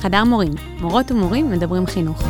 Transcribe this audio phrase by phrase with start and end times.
[0.00, 2.22] חדר מורים, מורות ומורים מדברים חינוך.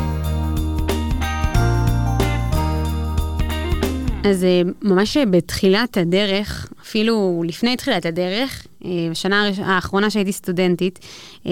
[4.23, 10.99] אז אה, ממש בתחילת הדרך, אפילו לפני תחילת הדרך, אה, בשנה האחרונה שהייתי סטודנטית,
[11.45, 11.51] אה,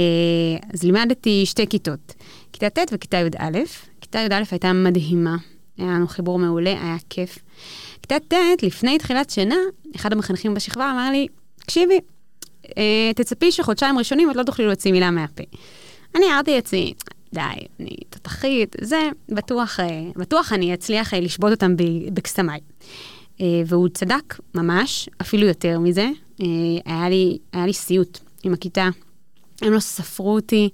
[0.74, 2.14] אז לימדתי שתי כיתות,
[2.54, 3.60] כיתה ט' וכיתה י"א.
[4.02, 5.36] כיתה י"א הייתה מדהימה,
[5.78, 7.40] היה לנו חיבור מעולה, היה כיף.
[8.02, 9.56] כיתה ט', לפני תחילת שנה,
[9.96, 12.00] אחד המחנכים בשכבה אמר לי, תקשיבי,
[13.16, 15.44] תצפי שחודשיים ראשונים את לא תוכלי להוציא מילה מהפה.
[16.16, 16.94] אני הערתי לעצמי,
[17.34, 17.42] די,
[17.80, 19.80] אני תותחית, זה, בטוח,
[20.16, 21.76] בטוח אני אצליח לשבות אותם
[22.14, 22.60] בקסמיי.
[23.66, 26.10] והוא צדק ממש, אפילו יותר מזה.
[26.86, 28.90] היה לי, היה לי סיוט עם הכיתה,
[29.62, 30.70] הם לא ספרו אותי,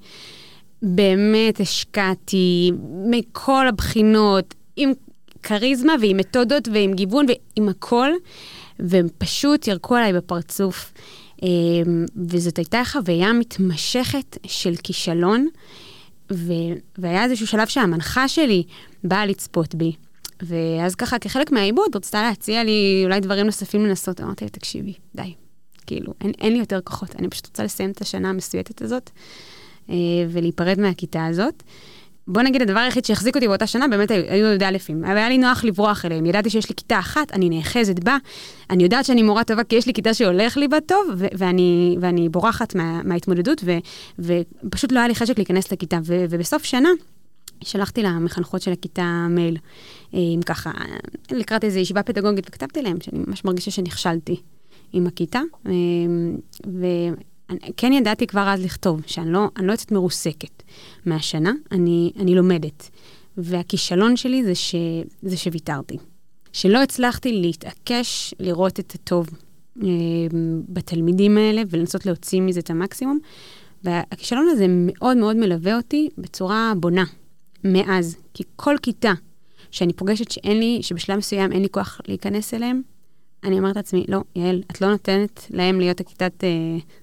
[0.81, 2.71] באמת השקעתי
[3.09, 4.91] מכל הבחינות, עם
[5.43, 8.09] כריזמה ועם מתודות ועם גיוון ועם הכל,
[8.79, 10.93] והם פשוט ירקו עליי בפרצוף.
[12.29, 15.47] וזאת הייתה חוויה מתמשכת של כישלון.
[16.33, 16.53] ו...
[16.97, 18.63] והיה איזשהו שלב שהמנחה שלי
[19.03, 19.91] באה לצפות בי.
[20.41, 24.21] ואז ככה, כחלק מהעיבוד, רצתה להציע לי אולי דברים נוספים לנסות.
[24.21, 25.33] אמרתי לה, תקשיבי, די.
[25.87, 29.09] כאילו, אין, אין לי יותר כוחות, אני פשוט רוצה לסיים את השנה המסויטת הזאת
[29.89, 29.95] אה,
[30.29, 31.63] ולהיפרד מהכיתה הזאת.
[32.27, 34.77] בוא נגיד, הדבר היחיד שהחזיק אותי באותה שנה באמת היו י"א.
[35.03, 36.25] היה לי נוח לברוח אליהם.
[36.25, 38.17] ידעתי שיש לי כיתה אחת, אני נאחזת בה.
[38.69, 42.29] אני יודעת שאני מורה טובה כי יש לי כיתה שהולך לי בה טוב, ואני, ואני
[42.29, 43.63] בורחת מה, מההתמודדות,
[44.19, 45.99] ופשוט לא היה לי חשק להיכנס לכיתה.
[46.05, 46.89] ובסוף שנה,
[47.63, 49.57] שלחתי למחנכות של הכיתה מייל,
[50.11, 50.71] עם ככה,
[51.31, 54.41] לקראת איזו ישיבה פדגוגית, וכתבתי להם שאני ממש מרגישה שנכשלתי
[54.93, 55.41] עם הכיתה.
[56.65, 56.85] ו...
[57.77, 60.63] כן ידעתי כבר אז לכתוב, שאני לא, לא יוצאת מרוסקת
[61.05, 62.89] מהשנה, אני, אני לומדת.
[63.37, 64.75] והכישלון שלי זה, ש,
[65.21, 65.97] זה שוויתרתי.
[66.53, 69.27] שלא הצלחתי להתעקש לראות את הטוב
[69.83, 69.87] אה,
[70.69, 73.19] בתלמידים האלה ולנסות להוציא מזה את המקסימום.
[73.83, 77.03] והכישלון הזה מאוד מאוד מלווה אותי בצורה בונה
[77.63, 78.17] מאז.
[78.33, 79.13] כי כל כיתה
[79.71, 82.81] שאני פוגשת שאין לי, שבשלב מסוים אין לי כוח להיכנס אליהם,
[83.45, 86.43] אני אומרת לעצמי, לא, יעל, את לא נותנת להם להיות הכיתת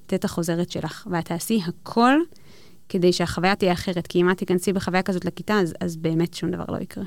[0.07, 2.15] ט' uh, החוזרת שלך, ואת תעשי הכל
[2.89, 6.51] כדי שהחוויה תהיה אחרת, כי אם את תיכנסי בחוויה כזאת לכיתה, אז, אז באמת שום
[6.51, 7.05] דבר לא יקרה.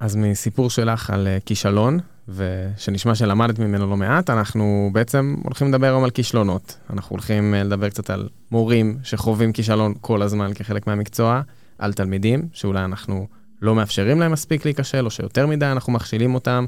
[0.00, 5.86] אז מסיפור שלך על uh, כישלון, ושנשמע שלמדת ממנו לא מעט, אנחנו בעצם הולכים לדבר
[5.86, 6.76] היום על כישלונות.
[6.90, 11.40] אנחנו הולכים uh, לדבר קצת על מורים שחווים כישלון כל הזמן כחלק מהמקצוע,
[11.78, 13.26] על תלמידים שאולי אנחנו
[13.62, 16.64] לא מאפשרים להם מספיק להיכשל, או שיותר מדי אנחנו מכשילים אותם.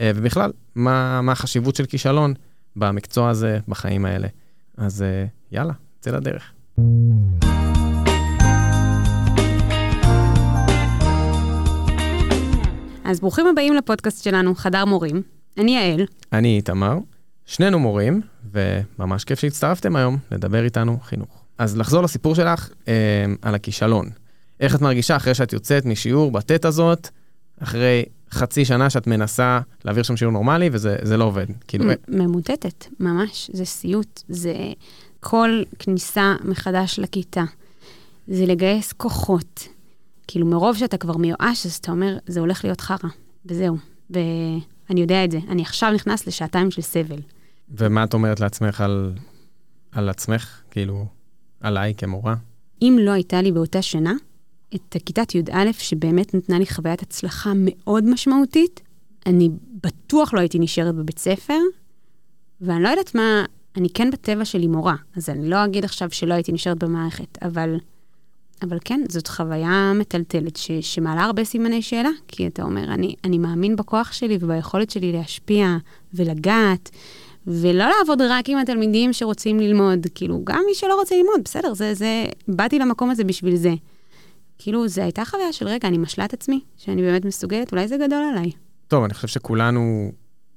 [0.00, 2.34] אה, ובכלל, מה, מה החשיבות של כישלון
[2.76, 4.28] במקצוע הזה, בחיים האלה.
[4.76, 6.52] אז אה, יאללה, צא לדרך.
[13.04, 15.22] אז ברוכים הבאים לפודקאסט שלנו, חדר מורים.
[15.58, 16.06] אני יעל.
[16.32, 16.98] אני איתמר.
[17.46, 18.20] שנינו מורים,
[18.52, 21.44] וממש כיף שהצטרפתם היום לדבר איתנו חינוך.
[21.58, 24.10] אז לחזור לסיפור שלך אה, על הכישלון.
[24.60, 27.08] איך את מרגישה אחרי שאת יוצאת משיעור בטט הזאת,
[27.62, 31.46] אחרי חצי שנה שאת מנסה להעביר שם שיעור נורמלי, וזה לא עובד.
[31.68, 31.84] כאילו...
[32.08, 33.50] ממוטטת, ממש.
[33.52, 34.54] זה סיוט, זה
[35.20, 37.44] כל כניסה מחדש לכיתה.
[38.28, 39.68] זה לגייס כוחות.
[40.26, 43.08] כאילו, מרוב שאתה כבר מיואש, אז אתה אומר, זה הולך להיות חרא,
[43.46, 43.76] וזהו.
[44.10, 45.38] ואני יודע את זה.
[45.48, 47.20] אני עכשיו נכנס לשעתיים של סבל.
[47.70, 49.12] ומה את אומרת לעצמך על,
[49.92, 51.06] על עצמך, כאילו,
[51.60, 52.34] עליי כמורה?
[52.82, 54.12] אם לא הייתה לי באותה שנה,
[54.74, 58.80] את כיתת י"א, שבאמת נתנה לי חוויית הצלחה מאוד משמעותית.
[59.26, 59.48] אני
[59.82, 61.58] בטוח לא הייתי נשארת בבית ספר,
[62.60, 63.44] ואני לא יודעת מה,
[63.76, 67.76] אני כן בטבע שלי מורה, אז אני לא אגיד עכשיו שלא הייתי נשארת במערכת, אבל,
[68.62, 73.38] אבל כן, זאת חוויה מטלטלת ש, שמעלה הרבה סימני שאלה, כי אתה אומר, אני, אני
[73.38, 75.76] מאמין בכוח שלי וביכולת שלי להשפיע
[76.14, 76.90] ולגעת.
[77.46, 81.94] ולא לעבוד רק עם התלמידים שרוצים ללמוד, כאילו, גם מי שלא רוצה ללמוד, בסדר, זה,
[81.94, 83.74] זה, באתי למקום הזה בשביל זה.
[84.58, 87.96] כאילו, זו הייתה חוויה של רגע, אני משלה את עצמי, שאני באמת מסוגלת, אולי זה
[87.96, 88.50] גדול עליי.
[88.88, 90.12] טוב, אני חושב שכולנו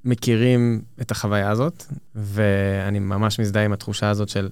[0.06, 1.85] מכירים את החוויה הזאת,
[2.16, 4.49] ואני ממש מזדהה עם התחושה הזאת של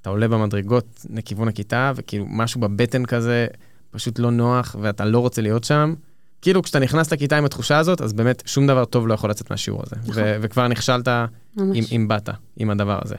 [0.00, 3.46] אתה עולה במדרגות לכיוון הכיתה, וכאילו משהו בבטן כזה
[3.90, 5.94] פשוט לא נוח, ואתה לא רוצה להיות שם.
[6.42, 9.50] כאילו, כשאתה נכנס לכיתה עם התחושה הזאת, אז באמת שום דבר טוב לא יכול לצאת
[9.50, 9.96] מהשיעור הזה.
[10.06, 10.22] נכון.
[10.40, 11.08] וכבר נכשלת
[11.56, 13.14] עם, עם באת, עם הדבר הזה.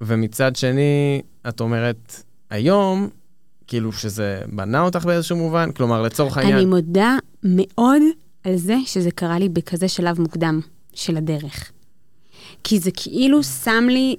[0.00, 3.08] ומצד שני, את אומרת, היום
[3.66, 5.72] כאילו שזה בנה אותך באיזשהו מובן?
[5.72, 6.56] כלומר, לצורך העניין...
[6.56, 8.02] אני מודה מאוד
[8.44, 10.60] על זה שזה קרה לי בכזה שלב מוקדם
[10.94, 11.72] של הדרך.
[12.64, 14.16] כי זה כאילו שם לי,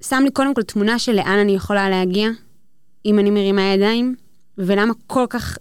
[0.00, 2.28] שם לי קודם כל תמונה של לאן אני יכולה להגיע,
[3.06, 4.14] אם אני מרימה ידיים,
[4.58, 5.58] ולמה כל כך,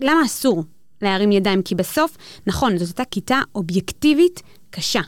[0.00, 0.64] למה אסור
[1.02, 1.62] להרים ידיים?
[1.62, 2.16] כי בסוף,
[2.46, 5.00] נכון, זאת הייתה כיתה אובייקטיבית קשה,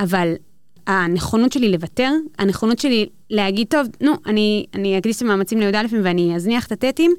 [0.00, 0.34] אבל
[0.86, 6.36] הנכונות שלי לוותר, הנכונות שלי להגיד, טוב, נו, אני, אני אקדיש את המאמצים לי"א ואני
[6.36, 7.14] אזניח את הטטים,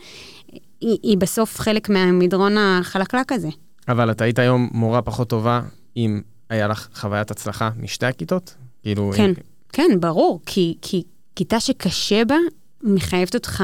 [0.82, 3.50] היא, היא בסוף חלק מהמדרון החלקלק הזה.
[3.88, 5.62] אבל את היית היום מורה פחות טובה
[5.98, 8.56] אם היה לך חוויית הצלחה משתי הכיתות?
[8.84, 9.12] כאילו...
[9.16, 9.34] כן, אם...
[9.74, 11.04] כן, ברור, כי, כי
[11.36, 12.36] כיתה שקשה בה
[12.84, 13.64] מחייבת אותך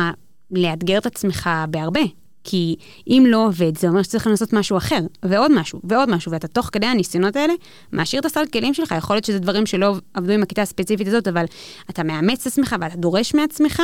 [0.51, 2.01] לאתגר את עצמך בהרבה.
[2.43, 2.75] כי
[3.07, 6.69] אם לא עובד, זה אומר שצריך לנסות משהו אחר, ועוד משהו, ועוד משהו, ואתה תוך
[6.71, 7.53] כדי הניסיונות האלה,
[7.91, 8.93] מעשיר את הסל כלים שלך.
[8.97, 11.45] יכול להיות שזה דברים שלא עבדו עם הכיתה הספציפית הזאת, אבל
[11.89, 13.81] אתה מאמץ את עצמך ואתה דורש מעצמך,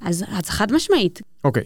[0.00, 1.20] אז, אז חד משמעית.
[1.44, 1.64] אוקיי,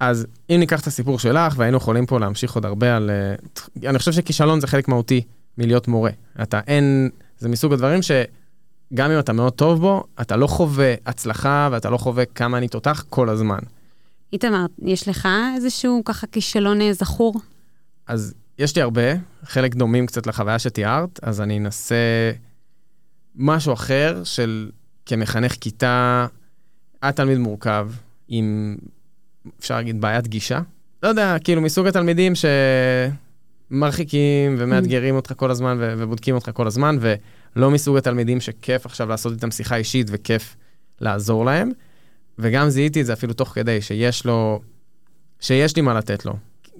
[0.00, 3.10] אז אם ניקח את הסיפור שלך, והיינו יכולים פה להמשיך עוד הרבה על...
[3.10, 5.22] אה, אני חושב שכישלון זה חלק מהותי
[5.58, 6.10] מלהיות מורה.
[6.42, 7.10] אתה אין...
[7.38, 11.96] זה מסוג הדברים שגם אם אתה מאוד טוב בו, אתה לא חווה הצלחה ואתה לא
[11.96, 13.58] חווה כמה אני תותח כל הזמן.
[14.32, 17.34] איתמר, יש לך איזשהו ככה כישלון אה, זכור?
[18.06, 19.02] אז יש לי הרבה,
[19.44, 22.32] חלק דומים קצת לחוויה שתיארת, אז אני אנסה
[23.36, 24.70] משהו אחר של
[25.06, 26.26] כמחנך כיתה,
[27.02, 27.90] היה תלמיד מורכב
[28.28, 28.76] עם,
[29.60, 30.60] אפשר להגיד, בעיית גישה.
[31.02, 32.32] לא יודע, כאילו מסוג התלמידים
[33.70, 39.08] שמרחיקים ומאתגרים אותך כל הזמן ו- ובודקים אותך כל הזמן, ולא מסוג התלמידים שכיף עכשיו
[39.08, 40.56] לעשות איתם שיחה אישית וכיף
[41.00, 41.70] לעזור להם.
[42.38, 44.60] וגם זיהיתי את זה אפילו תוך כדי, שיש לו,
[45.40, 46.32] שיש לי מה לתת לו.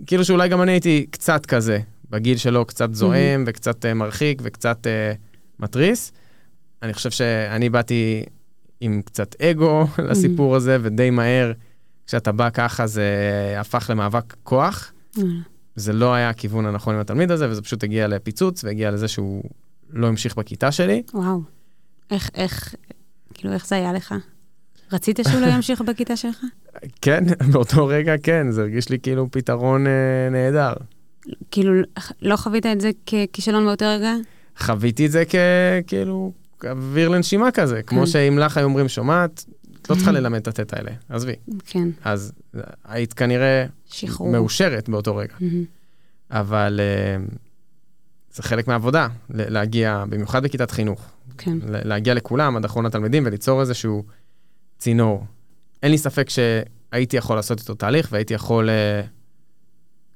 [0.06, 3.50] כאילו שאולי גם אני הייתי קצת כזה, בגיל שלו קצת זועם mm-hmm.
[3.50, 5.16] וקצת uh, מרחיק וקצת uh,
[5.60, 6.12] מתריס.
[6.82, 8.24] אני חושב שאני באתי
[8.80, 9.86] עם קצת אגו.
[10.08, 11.52] לסיפור הזה, ודי מהר,
[12.06, 13.04] כשאתה בא ככה זה
[13.60, 14.92] הפך למאבק כוח.
[15.16, 15.20] Mm-hmm.
[15.76, 19.44] זה לא היה הכיוון הנכון עם התלמיד הזה, וזה פשוט הגיע לפיצוץ, והגיע לזה שהוא
[19.90, 21.02] לא המשיך בכיתה שלי.
[21.14, 21.40] וואו.
[22.10, 22.74] איך, איך,
[23.34, 24.14] כאילו, איך זה היה לך?
[24.92, 26.44] רצית שהוא לא ימשיך בכיתה שלך?
[27.02, 29.92] כן, באותו רגע כן, זה הרגיש לי כאילו פתרון אה,
[30.30, 30.72] נהדר.
[31.50, 31.72] כאילו,
[32.22, 34.14] לא חווית את זה ככישלון באותו רגע?
[34.58, 36.32] חוויתי את זה ככאילו
[36.64, 38.06] אוויר לנשימה כזה, כמו כן.
[38.06, 39.44] שאם לך היו אומרים, שומעת,
[39.82, 41.34] את לא צריכה ללמד את הטט האלה, עזבי.
[41.66, 41.88] כן.
[42.04, 42.32] אז
[42.84, 44.30] היית כנראה שחרור.
[44.30, 45.34] מאושרת באותו רגע.
[46.30, 47.34] אבל uh,
[48.32, 51.10] זה חלק מהעבודה, להגיע, במיוחד בכיתת חינוך.
[51.38, 51.58] כן.
[51.62, 54.04] להגיע לכולם, עד אחרון התלמידים, וליצור איזשהו
[54.78, 55.24] צינור.
[55.82, 59.06] אין לי ספק שהייתי יכול לעשות איתו תהליך והייתי יכול uh,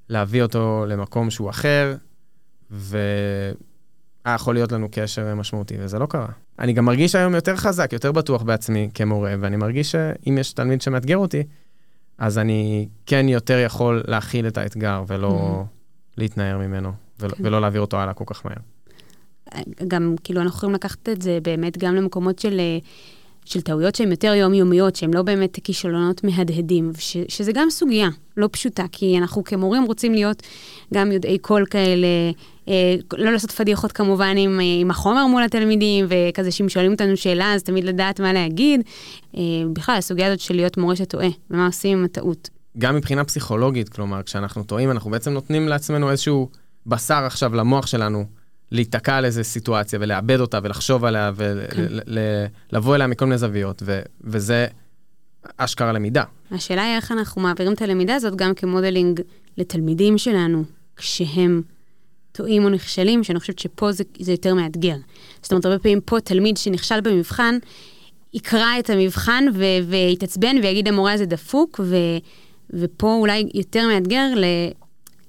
[0.08, 1.94] להביא אותו למקום שהוא אחר,
[2.70, 3.54] והיה
[4.34, 6.28] יכול להיות לנו קשר משמעותי, וזה לא קרה.
[6.58, 10.82] אני גם מרגיש היום יותר חזק, יותר בטוח בעצמי כמורה, ואני מרגיש שאם יש תלמיד
[10.82, 11.42] שמאתגר אותי,
[12.18, 16.18] אז אני כן יותר יכול להכיל את האתגר ולא mm-hmm.
[16.18, 17.46] להתנער ממנו, ולא, כן.
[17.46, 18.56] ולא להעביר אותו הלאה כל כך מהר.
[19.88, 22.60] גם, כאילו, אנחנו יכולים לקחת את זה באמת גם למקומות של...
[23.44, 28.48] של טעויות שהן יותר יומיומיות, שהן לא באמת כישלונות מהדהדים, ש, שזה גם סוגיה לא
[28.52, 30.42] פשוטה, כי אנחנו כמורים רוצים להיות
[30.94, 32.06] גם יודעי קול כאלה,
[32.68, 37.16] אה, לא לעשות פדיחות כמובן עם, אה, עם החומר מול התלמידים, וכזה שאם שואלים אותנו
[37.16, 38.80] שאלה, אז תמיד לדעת מה להגיד.
[39.36, 39.42] אה,
[39.72, 42.50] בכלל, הסוגיה הזאת של להיות מורה שטועה, ומה עושים עם הטעות.
[42.78, 46.48] גם מבחינה פסיכולוגית, כלומר, כשאנחנו טועים, אנחנו בעצם נותנים לעצמנו איזשהו
[46.86, 48.24] בשר עכשיו למוח שלנו.
[48.72, 52.94] להיתקע על איזה סיטואציה ולאבד אותה ולחשוב עליה ולבוא כן.
[52.94, 54.66] אליה מכל מיני זוויות, ו, וזה
[55.56, 56.24] אשכרה למידה.
[56.50, 59.20] השאלה היא איך אנחנו מעבירים את הלמידה הזאת גם כמודלינג
[59.58, 60.64] לתלמידים שלנו,
[60.96, 61.62] כשהם
[62.32, 64.96] טועים או נכשלים, שאני חושבת שפה זה, זה יותר מאתגר.
[65.42, 67.58] זאת אומרת, הרבה פעמים פה תלמיד שנכשל במבחן,
[68.34, 71.96] יקרא את המבחן ו- ויתעצבן ויגיד המורה הזה דפוק, ו-
[72.70, 74.81] ופה אולי יותר מאתגר ל-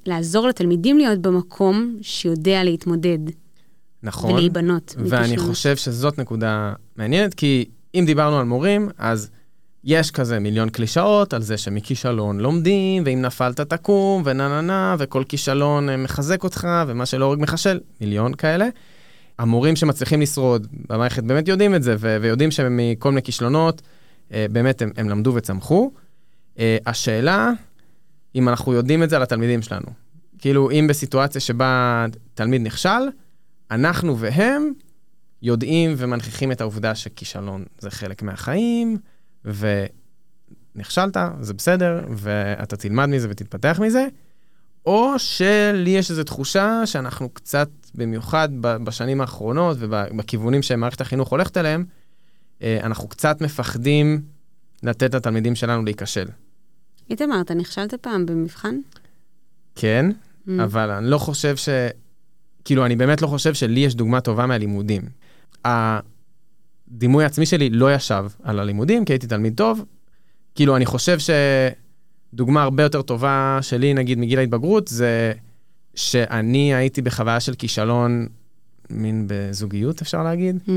[0.05, 3.19] לעזור לתלמידים להיות במקום שיודע להתמודד.
[4.03, 4.31] נכון.
[4.31, 4.95] ולהיבנות.
[4.97, 9.29] ואני חושב שזאת נקודה מעניינת, כי אם דיברנו על מורים, אז
[9.83, 15.23] יש כזה מיליון קלישאות על זה שמכישלון לומדים, ואם נפלת תקום, ונה נה נה, וכל
[15.29, 18.67] כישלון אה, מחזק אותך, ומה שלא הורג מחשל, מיליון כאלה.
[19.39, 23.81] המורים שמצליחים לשרוד במערכת באמת יודעים את זה, ו- ויודעים שמכל מיני כישלונות,
[24.33, 25.91] אה, באמת הם, הם למדו וצמחו.
[26.59, 27.51] אה, השאלה
[28.35, 29.87] אם אנחנו יודעים את זה על התלמידים שלנו.
[30.37, 33.09] כאילו, אם בסיטואציה שבה תלמיד נכשל,
[33.71, 34.71] אנחנו והם
[35.41, 38.97] יודעים ומנכיחים את העובדה שכישלון זה חלק מהחיים,
[40.75, 44.07] ונכשלת, זה בסדר, ואתה תלמד מזה ותתפתח מזה,
[44.85, 51.85] או שלי יש איזו תחושה שאנחנו קצת, במיוחד בשנים האחרונות ובכיוונים שמערכת החינוך הולכת אליהם,
[52.61, 54.21] אה, אנחנו קצת מפחדים
[54.83, 56.25] לתת לתלמידים שלנו להיכשל.
[57.09, 58.75] איתמר, אתה נכשלת פעם במבחן?
[59.75, 60.05] כן,
[60.47, 60.51] mm.
[60.63, 61.69] אבל אני לא חושב ש...
[62.65, 65.01] כאילו, אני באמת לא חושב שלי יש דוגמה טובה מהלימודים.
[65.65, 69.85] הדימוי העצמי שלי לא ישב על הלימודים, כי הייתי תלמיד טוב.
[70.55, 75.33] כאילו, אני חושב שדוגמה הרבה יותר טובה שלי, נגיד, מגיל ההתבגרות, זה
[75.95, 78.27] שאני הייתי בחוויה של כישלון,
[78.89, 80.59] מין בזוגיות, אפשר להגיד.
[80.67, 80.71] Mm.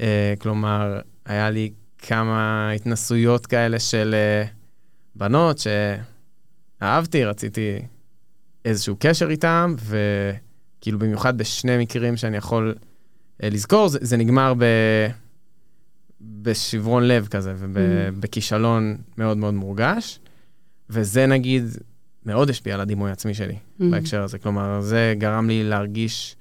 [0.00, 4.44] אה, כלומר, היה לי כמה התנסויות כאלה של אה,
[5.14, 5.60] בנות
[6.80, 7.78] שאהבתי, רציתי
[8.64, 12.74] איזשהו קשר איתם, וכאילו במיוחד בשני מקרים שאני יכול
[13.42, 14.64] אה, לזכור, זה, זה נגמר ב...
[16.20, 19.12] בשברון לב כזה, ובכישלון mm.
[19.18, 20.20] מאוד מאוד מורגש.
[20.90, 21.64] וזה נגיד
[22.26, 23.84] מאוד השפיע על הדימוי העצמי שלי mm.
[23.90, 24.38] בהקשר הזה.
[24.38, 26.36] כלומר, זה גרם לי להרגיש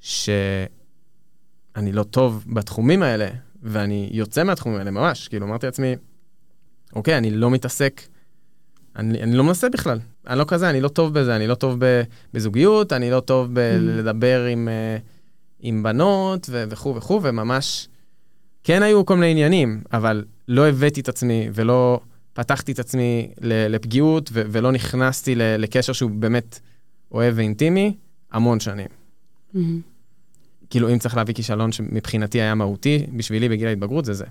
[0.00, 0.66] שאני
[1.92, 3.28] לא טוב בתחומים האלה,
[3.62, 5.28] ואני יוצא מהתחומים האלה ממש.
[5.28, 5.94] כאילו, אמרתי לעצמי,
[6.96, 8.02] אוקיי, אני לא מתעסק,
[8.96, 9.98] אני, אני לא מנסה בכלל.
[10.26, 11.78] אני לא כזה, אני לא טוב בזה, אני לא טוב
[12.34, 14.52] בזוגיות, אני לא טוב בלדבר mm.
[14.52, 14.96] עם, אה,
[15.60, 17.88] עם בנות וכו' וכו', וממש,
[18.64, 22.00] כן היו כל מיני עניינים, אבל לא הבאתי את עצמי ולא
[22.32, 26.60] פתחתי את עצמי לפגיעות ו- ולא נכנסתי לקשר שהוא באמת
[27.12, 27.96] אוהב ואינטימי
[28.32, 28.86] המון שנים.
[29.54, 29.58] Mm-hmm.
[30.70, 34.24] כאילו, אם צריך להביא כישלון שמבחינתי היה מהותי, בשבילי בגיל ההתבגרות זה זה.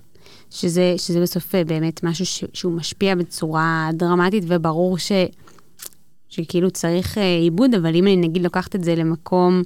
[0.50, 5.12] שזה, שזה בסוף אה, באמת משהו ש, שהוא משפיע בצורה דרמטית, וברור ש,
[6.28, 9.62] שכאילו צריך אה, עיבוד, אבל אם אני נגיד לוקחת את זה למקום,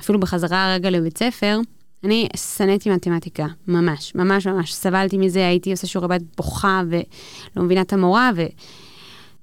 [0.00, 1.60] אפילו בחזרה רגע לבית ספר,
[2.04, 4.74] אני שנאתי מתמטיקה, ממש, ממש ממש.
[4.74, 8.46] סבלתי מזה, הייתי עושה שיעורי בית בוכה ולא מבינה את המורה, ו...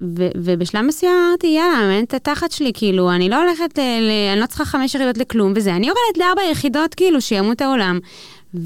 [0.02, 4.40] ו- ובשלב מסוים אמרתי, יאללה, מעניין את התחת שלי, כאילו, אני לא הולכת, ל- אני
[4.40, 8.00] לא צריכה חמש יחידות לכלום וזה, אני יורדת לארבע יחידות, כאילו, שימות העולם.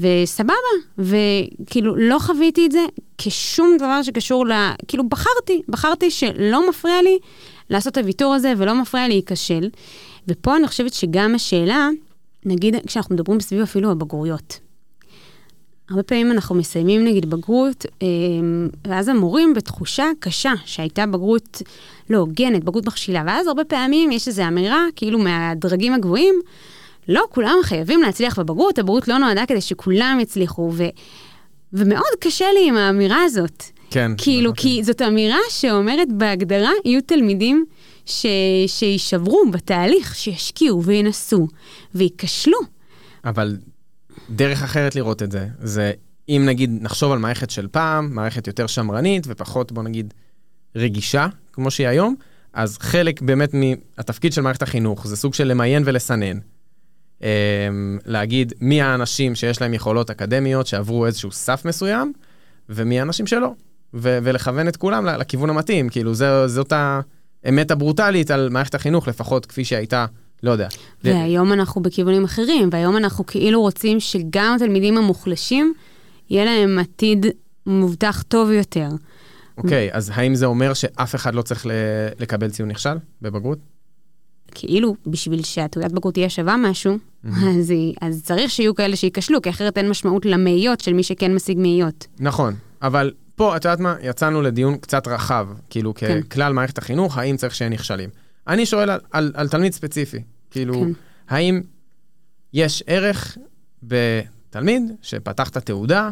[0.00, 0.52] וסבבה,
[0.98, 2.84] וכאילו, לא חוויתי את זה
[3.18, 4.52] כשום דבר שקשור ל...
[4.88, 7.18] כאילו, בחרתי, בחרתי שלא מפריע לי
[7.70, 9.68] לעשות את הוויתור הזה ולא מפריע לי להיכשל.
[10.28, 11.88] ופה אני חושבת שגם השאלה,
[12.44, 14.60] נגיד כשאנחנו מדברים סביב אפילו הבגרויות.
[15.90, 21.62] הרבה פעמים אנחנו מסיימים נגיד בגרות, אמ, ואז המורים בתחושה קשה שהייתה בגרות
[22.10, 26.34] לא הוגנת, בגרות מכשילה, ואז הרבה פעמים יש איזו אמירה, כאילו מהדרגים הגבוהים,
[27.10, 30.84] לא, כולם חייבים להצליח בבגרות, הבגרות לא נועדה כדי שכולם יצליחו, ו,
[31.72, 33.64] ומאוד קשה לי עם האמירה הזאת.
[33.90, 34.12] כן.
[34.18, 37.64] כאילו, כי זאת אמירה שאומרת בהגדרה, יהיו תלמידים
[38.06, 38.26] ש...
[38.66, 41.48] שישברו בתהליך, שישקיעו וינסו
[41.94, 42.58] וייכשלו.
[43.24, 43.56] אבל
[44.30, 45.92] דרך אחרת לראות את זה, זה
[46.28, 50.14] אם נגיד נחשוב על מערכת של פעם, מערכת יותר שמרנית ופחות, בוא נגיד,
[50.76, 52.14] רגישה, כמו שהיא היום,
[52.52, 56.38] אז חלק באמת מהתפקיד של מערכת החינוך זה סוג של למיין ולסנן.
[57.22, 62.12] אמ, להגיד מי האנשים שיש להם יכולות אקדמיות שעברו איזשהו סף מסוים,
[62.68, 63.52] ומי האנשים שלא.
[63.94, 66.72] ו- ולכוון את כולם לכיוון המתאים, כאילו זה, זאת
[67.44, 70.06] האמת הברוטלית על מערכת החינוך, לפחות כפי שהייתה
[70.42, 70.68] לא יודע.
[71.04, 75.74] והיום אנחנו בכיוונים אחרים, והיום אנחנו כאילו רוצים שגם התלמידים המוחלשים,
[76.30, 77.26] יהיה להם עתיד
[77.66, 78.88] מובטח טוב יותר.
[79.58, 81.66] אוקיי, okay, אז האם זה אומר שאף אחד לא צריך
[82.18, 83.58] לקבל ציון נכשל בבגרות?
[84.54, 86.98] כאילו, בשביל שהתעודת בגרות תהיה שווה משהו.
[87.24, 91.58] אז, אז צריך שיהיו כאלה שייכשלו, כי אחרת אין משמעות למאיות של מי שכן משיג
[91.58, 92.06] מאיות.
[92.20, 93.94] נכון, אבל פה, את יודעת מה?
[94.02, 96.20] יצאנו לדיון קצת רחב, כאילו כן.
[96.22, 98.10] ככלל מערכת החינוך, האם צריך שיהיה נכשלים.
[98.48, 100.22] אני שואל על, על, על תלמיד ספציפי.
[100.50, 100.92] כאילו, כן.
[101.28, 101.60] האם
[102.52, 103.38] יש ערך
[103.82, 106.10] בתלמיד שפתח את התעודה,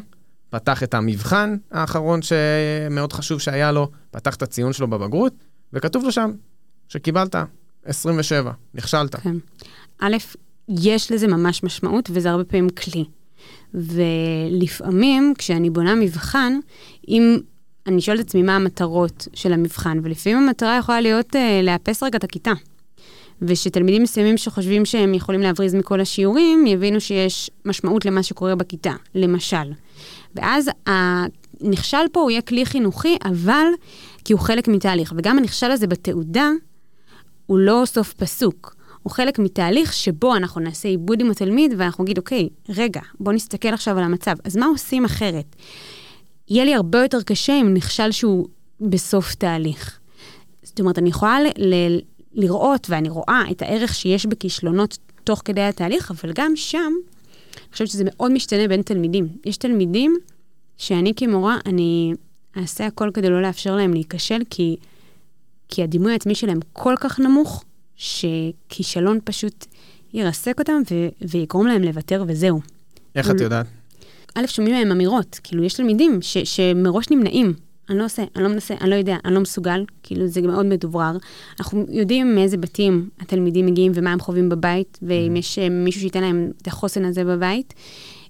[0.51, 5.33] פתח את המבחן האחרון שמאוד חשוב שהיה לו, פתח את הציון שלו בבגרות,
[5.73, 6.33] וכתוב לו שם
[6.89, 7.37] שקיבלת
[7.85, 9.15] 27, נכשלת.
[9.15, 9.37] כן.
[10.01, 10.17] א',
[10.69, 13.05] יש לזה ממש משמעות, וזה הרבה פעמים כלי.
[13.75, 16.59] ולפעמים, כשאני בונה מבחן,
[17.09, 17.39] אם
[17.87, 22.19] אני שואלת את עצמי מה המטרות של המבחן, ולפעמים המטרה יכולה להיות אה, לאפס רגע
[22.19, 22.53] את הכיתה.
[23.43, 29.73] ושתלמידים מסוימים שחושבים שהם יכולים להבריז מכל השיעורים, יבינו שיש משמעות למה שקורה בכיתה, למשל.
[30.35, 33.67] ואז הנכשל פה הוא יהיה כלי חינוכי, אבל
[34.25, 35.13] כי הוא חלק מתהליך.
[35.17, 36.51] וגם הנכשל הזה בתעודה,
[37.49, 38.77] הוא לא סוף פסוק.
[39.03, 43.69] הוא חלק מתהליך שבו אנחנו נעשה עיבוד עם התלמיד ואנחנו נגיד, אוקיי, רגע, בוא נסתכל
[43.69, 44.37] עכשיו על המצב.
[44.45, 45.57] אז מה עושים אחרת?
[46.49, 48.49] יהיה לי הרבה יותר קשה אם נכשל שהוא
[48.81, 49.99] בסוף תהליך.
[50.63, 51.99] זאת אומרת, אני יכולה ל-
[52.33, 56.93] לראות, ואני רואה את הערך שיש בכישלונות תוך כדי התהליך, אבל גם שם,
[57.57, 59.29] אני חושבת שזה מאוד משתנה בין תלמידים.
[59.45, 60.17] יש תלמידים
[60.77, 62.13] שאני כמורה, אני
[62.57, 64.77] אעשה הכל כדי לא לאפשר להם להיכשל, כי,
[65.69, 67.65] כי הדימוי העצמי שלהם כל כך נמוך,
[67.97, 69.67] שכישלון פשוט
[70.13, 72.61] ירסק אותם ו- ויגרום להם לוותר וזהו.
[73.15, 73.67] איך את יודעת?
[74.35, 77.55] א', שומעים מהם אמירות, כאילו, יש תלמידים ש- שמראש נמנעים.
[77.91, 80.67] אני לא עושה, אני לא מנסה, אני לא יודע, אני לא מסוגל, כאילו זה מאוד
[80.67, 81.17] מדוברר.
[81.61, 85.39] אנחנו יודעים מאיזה בתים התלמידים מגיעים ומה הם חווים בבית, ואם mm-hmm.
[85.39, 87.75] יש אה, מישהו שייתן להם את החוסן הזה בבית.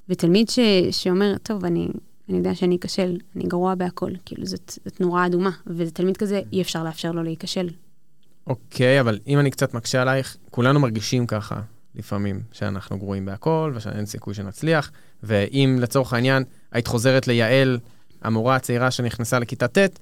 [0.09, 0.59] ותלמיד ש,
[0.90, 1.88] שאומר, טוב, אני,
[2.28, 6.62] אני יודע שאני אכשל, אני גרוע בהכל, כאילו זאת, זאת נורה אדומה, ותלמיד כזה, אי
[6.62, 7.68] אפשר לאפשר לו להיכשל.
[8.47, 11.61] אוקיי, okay, אבל אם אני קצת מקשה עלייך, כולנו מרגישים ככה
[11.94, 14.90] לפעמים, שאנחנו גרועים בהכל ושאין סיכוי שנצליח,
[15.23, 17.78] ואם לצורך העניין היית חוזרת ליעל,
[18.23, 19.99] המורה הצעירה שנכנסה לכיתה ט',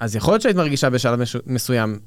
[0.00, 1.20] אז יכול להיות שהיית מרגישה בשלב.
[1.46, 1.98] מסוים,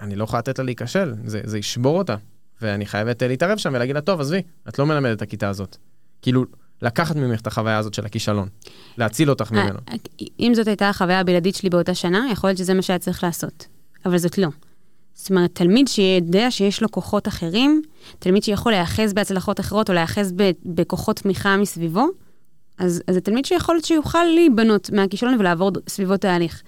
[0.00, 2.16] אני לא יכולה לתת לה להיכשל, זה, זה ישבור אותה.
[2.62, 5.76] ואני חייבת להתערב שם ולהגיד לה, טוב, עזבי, את לא מלמדת את הכיתה הזאת.
[6.22, 6.44] כאילו,
[6.82, 8.48] לקחת ממך את החוויה הזאת של הכישלון,
[8.98, 9.78] להציל אותך ממנו.
[10.40, 13.66] אם זאת הייתה החוויה הבלעדית שלי באותה שנה, יכול להיות שזה מה שהיה צריך לעשות.
[14.06, 14.48] אבל זאת לא.
[15.14, 17.82] זאת אומרת, תלמיד שיודע שיש לו כוחות אחרים,
[18.18, 20.32] תלמיד שיכול להיאחז בהצלחות אחרות או להיאחז
[20.64, 22.06] בכוחות תמיכה מסביבו,
[22.78, 26.62] אז, אז זה תלמיד שיכול להיות שיוכל להיבנות מהכישלון ולעבור סביבו תהליך.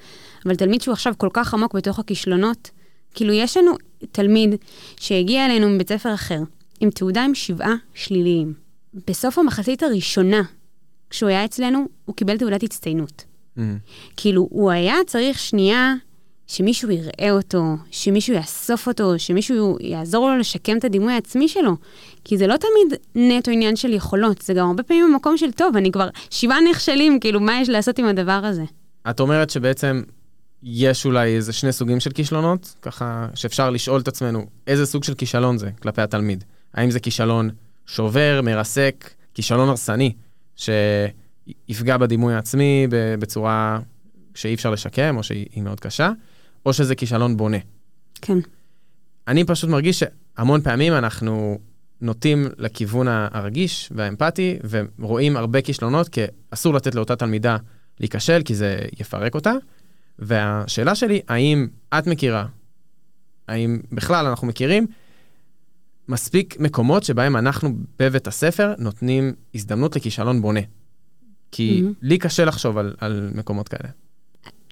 [0.47, 2.71] אבל תלמיד שהוא עכשיו כל כך עמוק בתוך הכישלונות,
[3.15, 3.73] כאילו יש לנו
[4.13, 4.55] תלמיד
[4.97, 6.39] שהגיע אלינו מבית ספר אחר,
[6.81, 8.64] עם תעודה עם שבעה שליליים.
[9.07, 10.43] בסוף המחצית הראשונה,
[11.11, 13.25] כשהוא היה אצלנו, הוא קיבל תעודת הצטיינות.
[13.25, 13.61] Mm-hmm.
[14.17, 15.95] כאילו, הוא היה צריך שנייה
[16.47, 21.77] שמישהו יראה אותו, שמישהו יאסוף אותו, שמישהו יעזור לו לשקם את הדימוי העצמי שלו.
[22.25, 25.77] כי זה לא תמיד נטו עניין של יכולות, זה גם הרבה פעמים במקום של טוב,
[25.77, 28.65] אני כבר שבעה נכשלים, כאילו, מה יש לעשות עם הדבר הזה?
[29.11, 30.03] את אומרת שבעצם
[30.63, 35.15] יש אולי איזה שני סוגים של כישלונות, ככה שאפשר לשאול את עצמנו איזה סוג של
[35.15, 36.45] כישלון זה כלפי התלמיד.
[36.75, 37.51] האם זה כישלון
[37.87, 40.13] שובר, מרסק, כישלון הרסני,
[40.57, 42.87] שיפגע בדימוי העצמי
[43.19, 43.79] בצורה
[44.35, 46.11] שאי אפשר לשקם, או שהיא מאוד קשה,
[46.67, 47.59] או שזה כישלון בונה.
[48.23, 48.39] כן.
[49.29, 51.59] אני פשוט מרגיש שהמון פעמים אנחנו
[52.01, 54.57] נוטים לכיוון הרגיש והאמפתי,
[54.99, 57.57] ורואים הרבה כישלונות, כי אסור לתת לאותה תלמידה
[58.01, 59.53] להיכשל, כי זה יפרק אותה.
[60.19, 62.47] והשאלה שלי, האם את מכירה,
[63.49, 64.87] האם בכלל אנחנו מכירים,
[66.09, 70.61] מספיק מקומות שבהם אנחנו בבית הספר נותנים הזדמנות לכישלון בונה.
[71.53, 71.95] כי mm-hmm.
[72.03, 73.89] לי קשה לחשוב על, על מקומות כאלה.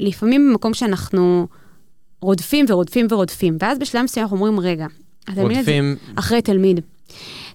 [0.01, 1.47] לפעמים במקום שאנחנו
[2.21, 4.87] רודפים ורודפים ורודפים, ואז בשלב מסוים אנחנו אומרים, רגע,
[5.37, 5.97] רודפים...
[6.03, 6.81] הזה, אחרי תלמיד.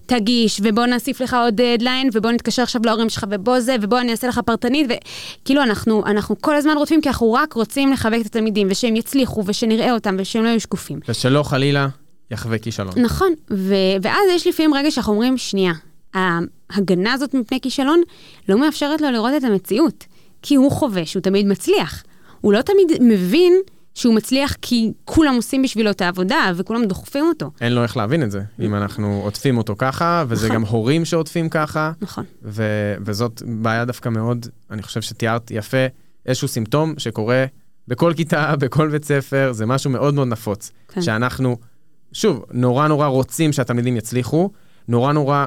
[0.06, 4.12] תגיש, ובוא נוסיף לך עוד דדליין, ובוא נתקשר עכשיו להורים שלך, ובוא זה, ובוא אני
[4.12, 8.26] אעשה לך פרטנית, וכאילו אנחנו, אנחנו כל הזמן רודפים, כי אנחנו רק רוצים לחבק את
[8.26, 11.00] התלמידים, ושהם יצליחו, ושנראה אותם, ושהם לא יהיו שקופים.
[11.08, 11.88] ושלא חלילה
[12.30, 12.92] יחווה כישלון.
[12.96, 15.72] נכון, ו- ואז יש לפעמים רגע שאנחנו אומרים, שנייה,
[16.14, 18.00] ההגנה הזאת מפני כישלון
[18.48, 20.04] לא מאפשרת לו לראות את המציאות,
[20.42, 22.02] כי הוא חווה שהוא תמיד מצליח.
[22.40, 23.54] הוא לא תמיד מבין
[23.94, 27.50] שהוא מצליח כי כולם עושים בשבילו את העבודה וכולם דוחפים אותו.
[27.60, 30.56] אין לו איך להבין את זה, אם אנחנו עוטפים אותו ככה, וזה נכון.
[30.56, 31.92] גם הורים שעוטפים ככה.
[32.00, 32.24] נכון.
[32.42, 35.86] ו- וזאת בעיה דווקא מאוד, אני חושב שתיארת יפה,
[36.26, 37.44] איזשהו סימפטום שקורה
[37.88, 40.70] בכל כיתה, בכל בית ספר, זה משהו מאוד מאוד נפוץ.
[40.88, 41.02] כן.
[41.02, 41.56] שאנחנו,
[42.12, 44.50] שוב, נורא נורא רוצים שהתלמידים יצליחו,
[44.88, 45.46] נורא נורא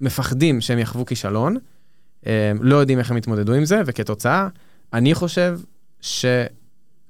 [0.00, 1.56] מפחדים שהם יחוו כישלון,
[2.26, 4.48] אה, לא יודעים איך הם יתמודדו עם זה, וכתוצאה,
[4.92, 5.58] אני חושב
[6.00, 6.24] ש...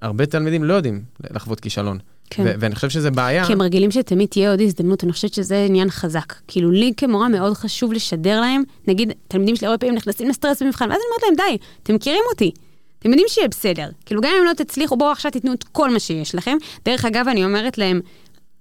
[0.02, 1.98] הרבה תלמידים לא יודעים לחוות כישלון.
[2.30, 2.42] כן.
[2.46, 3.46] ו- ואני חושב שזה בעיה.
[3.46, 6.34] כי הם רגילים שתמיד תהיה עוד הזדמנות, אני חושבת שזה עניין חזק.
[6.48, 10.90] כאילו, לי כמורה מאוד חשוב לשדר להם, נגיד, תלמידים שלי הרבה פעמים נכנסים לסטרס במבחן,
[10.90, 12.50] ואז אני אומרת להם, די, אתם מכירים אותי.
[12.98, 13.88] אתם יודעים שיהיה בסדר.
[14.06, 16.56] כאילו, גם אם לא תצליחו, בואו עכשיו תיתנו את כל מה שיש לכם.
[16.84, 18.00] דרך אגב, אני אומרת להם,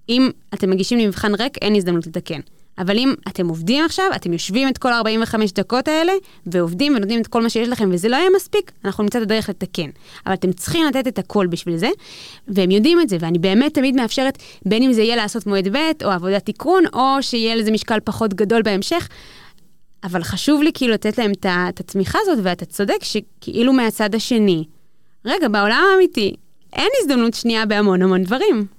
[0.08, 2.40] אם אתם מגישים לי מבחן ריק, אין הזדמנות לתקן.
[2.78, 6.12] אבל אם אתם עובדים עכשיו, אתם יושבים את כל ה-45 דקות האלה,
[6.46, 9.48] ועובדים ונותנים את כל מה שיש לכם, וזה לא יהיה מספיק, אנחנו נמצא את הדרך
[9.48, 9.90] לתקן.
[10.26, 11.88] אבל אתם צריכים לתת את הכל בשביל זה,
[12.48, 16.04] והם יודעים את זה, ואני באמת תמיד מאפשרת, בין אם זה יהיה לעשות מועד ב',
[16.04, 19.08] או עבודת תיקון, או שיהיה לזה משקל פחות גדול בהמשך.
[20.04, 24.64] אבל חשוב לי כאילו לתת להם את התמיכה הזאת, ואתה צודק שכאילו מהצד השני,
[25.24, 26.34] רגע, בעולם האמיתי,
[26.72, 28.77] אין הזדמנות שנייה בהמון המון דברים.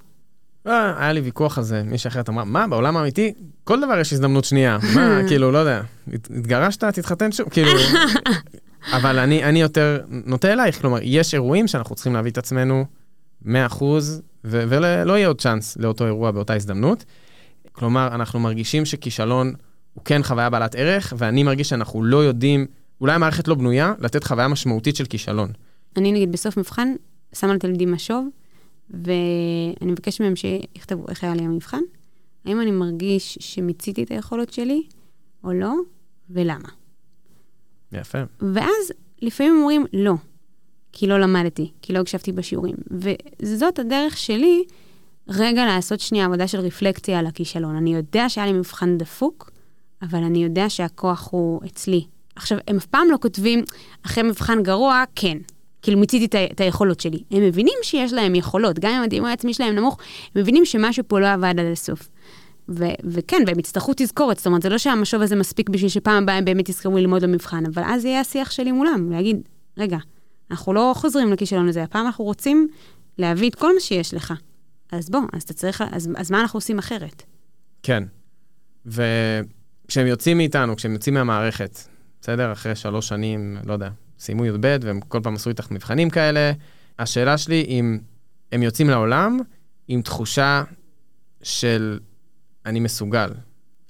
[0.67, 4.13] אה, היה לי ויכוח על זה, מישהי אחרת אמרה, מה, בעולם האמיתי, כל דבר יש
[4.13, 4.77] הזדמנות שנייה.
[4.95, 5.81] מה, כאילו, לא יודע,
[6.13, 7.71] התגרשת, תתחתן שוב, כאילו...
[8.97, 12.85] אבל אני, אני יותר נוטה אלייך, כלומר, יש אירועים שאנחנו צריכים להביא את עצמנו
[13.45, 13.47] 100%
[14.43, 17.05] ולא יהיה עוד צ'אנס לאותו אירוע באותה הזדמנות.
[17.71, 19.53] כלומר, אנחנו מרגישים שכישלון
[19.93, 22.65] הוא כן חוויה בעלת ערך, ואני מרגיש שאנחנו לא יודעים,
[23.01, 25.51] אולי המערכת לא בנויה, לתת חוויה משמעותית של כישלון.
[25.97, 26.93] אני נגיד בסוף מבחן,
[27.33, 28.27] שמה לתלמידים משוב,
[28.89, 31.81] ואני מבקש מהם שיכתבו איך היה לי המבחן,
[32.45, 34.83] האם אני מרגיש שמיציתי את היכולות שלי
[35.43, 35.73] או לא,
[36.29, 36.69] ולמה.
[37.91, 38.17] יפה.
[38.53, 40.13] ואז לפעמים אומרים לא,
[40.91, 42.75] כי לא למדתי, כי לא הקשבתי בשיעורים.
[43.41, 44.63] וזאת הדרך שלי
[45.27, 47.75] רגע לעשות שנייה עבודה של רפלקציה על הכישלון.
[47.75, 49.51] אני יודע שהיה לי מבחן דפוק,
[50.01, 52.05] אבל אני יודע שהכוח הוא אצלי.
[52.35, 53.63] עכשיו, הם אף פעם לא כותבים,
[54.05, 55.37] אחרי מבחן גרוע, כן.
[55.81, 57.23] כאילו מיציתי את היכולות שלי.
[57.31, 59.97] הם מבינים שיש להם יכולות, גם אם הדימוי העצמי שלהם נמוך,
[60.35, 62.09] הם מבינים שמשהו פה לא עבד עד הסוף.
[62.69, 66.35] ו- וכן, והם יצטרכו תזכורת, זאת אומרת, זה לא שהמשוב הזה מספיק בשביל שפעם הבאה
[66.35, 69.37] הם באמת יזכרו ללמוד במבחן, אבל אז יהיה השיח שלי מולם, להגיד,
[69.77, 69.97] רגע,
[70.51, 72.67] אנחנו לא חוזרים לכישלון הזה, הפעם אנחנו רוצים
[73.17, 74.33] להביא את כל מה שיש לך.
[74.91, 77.23] אז בוא, אז אתה צריך, אז, אז מה אנחנו עושים אחרת?
[77.83, 78.03] כן.
[78.85, 81.79] וכשהם יוצאים מאיתנו, כשהם יוצאים מהמערכת,
[82.21, 82.51] בסדר?
[82.51, 86.51] אחרי שלוש שנים, לא יודע, סיימו י"ב, והם כל פעם עשו איתך מבחנים כאלה.
[86.99, 87.99] השאלה שלי, אם
[88.51, 89.39] הם יוצאים לעולם
[89.87, 90.63] עם תחושה
[91.41, 91.99] של
[92.65, 93.29] אני מסוגל.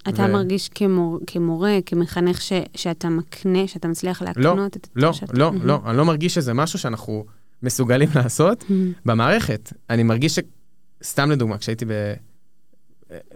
[0.10, 5.10] אתה ו- מרגיש כמור, כמורה, כמחנך, ש, שאתה מקנה, שאתה מצליח לא, להקנות את לא,
[5.10, 5.26] התחושה?
[5.34, 5.66] לא, מהמם.
[5.66, 7.26] לא, אני לא מרגיש שזה משהו שאנחנו
[7.64, 8.92] מסוגלים לעשות מהמם.
[9.06, 9.74] במערכת.
[9.90, 10.40] אני מרגיש ש...
[11.04, 11.92] סתם לדוגמה, כשהייתי ב...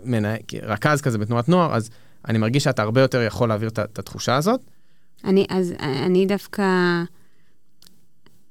[0.04, 0.34] מנה...
[0.62, 1.90] רכז כזה בתנועת נוער, אז
[2.28, 4.62] אני מרגיש שאתה הרבה יותר יכול להעביר את התחושה הזאת.
[5.24, 6.64] אני, אז אני דווקא,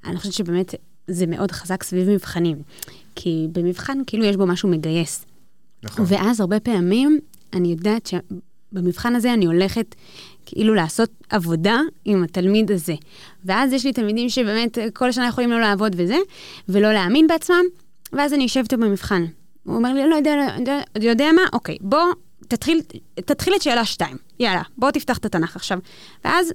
[0.05, 0.75] אני חושבת שבאמת
[1.07, 2.63] זה מאוד חזק סביב מבחנים.
[3.15, 5.25] כי במבחן כאילו יש בו משהו מגייס.
[5.83, 6.05] נכון.
[6.09, 7.21] ואז הרבה פעמים
[7.53, 9.95] אני יודעת שבמבחן הזה אני הולכת
[10.47, 12.95] כאילו לעשות עבודה עם התלמיד הזה.
[13.45, 16.17] ואז יש לי תלמידים שבאמת כל שנה יכולים לא לעבוד וזה,
[16.69, 17.65] ולא להאמין בעצמם,
[18.13, 19.25] ואז אני יושבת במבחן.
[19.65, 21.43] הוא אומר לי, לא יודע, לא יודע, יודע מה?
[21.53, 22.03] אוקיי, בוא
[22.53, 22.81] תתחיל,
[23.15, 24.17] תתחיל את שאלה 2.
[24.41, 25.79] יאללה, בוא תפתח את התנ"ך עכשיו.
[26.25, 26.53] ואז,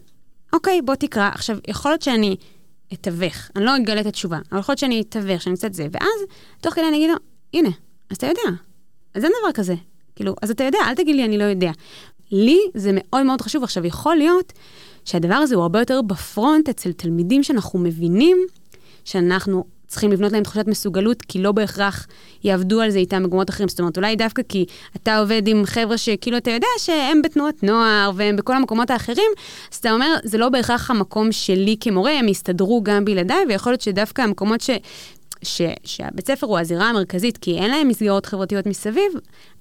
[0.53, 1.29] אוקיי, בוא תקרא.
[1.33, 2.35] עכשיו, יכול להיות שאני
[2.93, 6.21] אתווך, אני לא אגלה את התשובה, אבל יכול להיות שאני אתווך, שאני קצת זה, ואז,
[6.61, 7.15] תוך כדי אני אגיד לו,
[7.53, 7.69] הנה,
[8.09, 8.57] אז אתה יודע,
[9.13, 9.75] אז אין דבר כזה.
[10.15, 11.71] כאילו, אז אתה יודע, אל תגיד לי, אני לא יודע.
[12.31, 13.63] לי זה מאוד מאוד חשוב.
[13.63, 14.53] עכשיו, יכול להיות
[15.05, 18.37] שהדבר הזה הוא הרבה יותר בפרונט אצל תלמידים שאנחנו מבינים
[19.05, 22.07] שאנחנו צריכים לבנות להם תחושת מסוגלות, כי לא בהכרח
[22.43, 23.69] יעבדו על זה איתם במקומות אחרים.
[23.69, 28.11] זאת אומרת, אולי דווקא כי אתה עובד עם חבר'ה שכאילו אתה יודע שהם בתנועת נוער
[28.15, 29.31] והם בכל המקומות האחרים,
[29.71, 33.81] אז אתה אומר, זה לא בהכרח המקום שלי כמורה, הם יסתדרו גם בלעדיי, ויכול להיות
[33.81, 34.69] שדווקא המקומות ש...
[35.41, 39.11] ש, שהבית ספר הוא הזירה המרכזית, כי אין להם מסגרות חברתיות מסביב,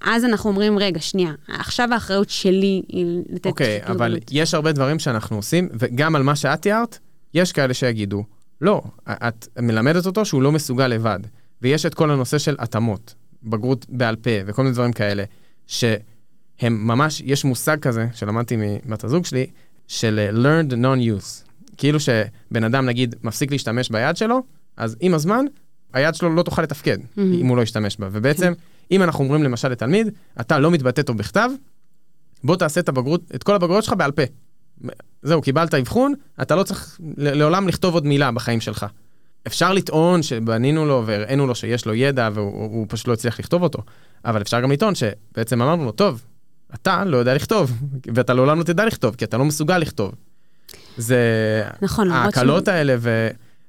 [0.01, 3.47] אז אנחנו אומרים, רגע, שנייה, עכשיו האחריות שלי היא לתת...
[3.47, 6.99] אוקיי, מסוגלות." אבל יש הרבה דברים שאנחנו עושים, וגם על מה שאת תיארת,
[7.35, 8.25] יש כאלה שיגידו,
[8.61, 11.21] לא, את מלמדת אותו שהוא לא מסוגל לבד.
[11.63, 15.25] ויש את כל הנושא של התאמות, בגרות בעל פה וכל מיני דברים כאלה,
[15.67, 16.07] שהם
[16.63, 19.47] ממש, יש מושג כזה, שלמדתי מבת הזוג שלי,
[19.89, 21.47] של אה, learned non-use.
[21.77, 24.43] כאילו שבן אדם, נגיד, מפסיק להשתמש ביד שלו,
[24.77, 25.45] אז עם הזמן,
[25.93, 27.33] היד שלו לא תוכל לתפקד, מהמם.
[27.33, 28.09] אם הוא לא ישתמש בה.
[28.13, 28.53] ובעצם,
[28.91, 30.09] אם אנחנו אומרים למשל לתלמיד,
[30.41, 31.51] אתה לא מתבטא טוב בכתב,
[32.45, 34.23] בוא תעשה את הבגרות, את כל הבגרויות שלך בעל פה.
[35.23, 38.87] זהו, קיבלת אבחון, אתה לא צריך לעולם לכתוב עוד מילה בחיים שלך.
[39.47, 43.63] אפשר לטעון שבנינו לו והראינו לו שיש לו ידע והוא הוא פשוט לא הצליח לכתוב
[43.63, 43.79] אותו,
[44.25, 46.23] אבל אפשר גם לטעון שבעצם אמרנו לו, טוב,
[46.75, 47.83] אתה לא יודע לכתוב,
[48.15, 50.15] ואתה לעולם לא תדע לכתוב, כי אתה לא מסוגל לכתוב.
[50.97, 51.19] זה...
[51.83, 53.11] נכון, למרות ההקלות האלה, וזה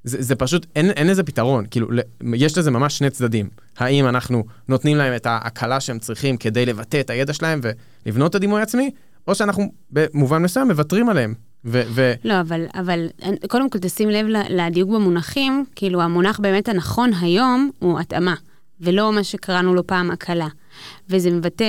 [0.04, 1.64] זה פשוט, אין, אין לזה פתרון.
[1.70, 1.88] כאילו,
[2.34, 3.48] יש לזה ממש שני צדדים.
[3.78, 7.60] האם אנחנו נותנים להם את ההקלה שהם צריכים כדי לבטא את הידע שלהם
[8.06, 8.90] ולבנות את הדימוי העצמי,
[9.28, 11.34] או שאנחנו במובן מסוים מוותרים עליהם.
[11.64, 13.06] ו- ו- לא, אבל, אבל
[13.48, 18.34] קודם כל תשים לב לדיוק במונחים, כאילו המונח באמת הנכון היום הוא התאמה,
[18.80, 20.48] ולא מה שקראנו לו פעם הקלה.
[21.10, 21.64] וזה מבטא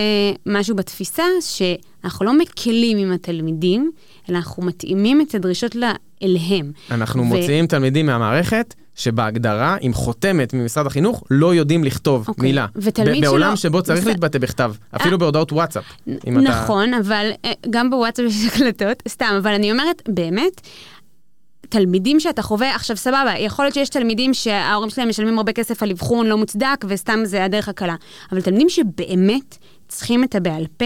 [0.46, 3.92] משהו בתפיסה שאנחנו לא מקלים עם התלמידים,
[4.30, 5.94] אלא אנחנו מתאימים את הדרישות לה-
[6.24, 6.72] אליהם.
[6.92, 12.44] אנחנו ו- מוציאים תלמידים מהמערכת שבהגדרה, עם חותמת ממשרד החינוך, לא יודעים לכתוב אוקיי.
[12.50, 12.66] מילה.
[12.76, 14.10] ותלמיד ב- בעולם שלא- שבו צריך בסדר.
[14.12, 15.84] להתבטא בכתב, אפילו בהודעות וואטסאפ.
[16.08, 20.62] אם אתה- נכון, אבל אה, גם בוואטסאפ יש הקלטות, סתם, אבל אני אומרת, באמת,
[21.70, 25.92] תלמידים שאתה חווה, עכשיו סבבה, יכול להיות שיש תלמידים שההורים שלהם משלמים הרבה כסף על
[25.92, 27.96] אבחון לא מוצדק, וסתם זה הדרך הקלה.
[28.32, 29.58] אבל תלמידים שבאמת
[29.88, 30.86] צריכים את הבעל פה,